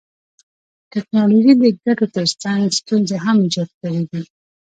[0.93, 4.21] ټکنالوژي د ګټو تر څنګ ستونزي هم ایجاد کړيدي.